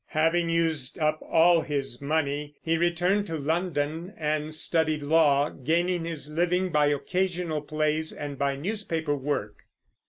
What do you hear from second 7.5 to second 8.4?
plays and